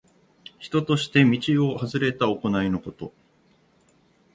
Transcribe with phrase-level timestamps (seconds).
[0.57, 3.13] 人としての道をはずれた行いのこと。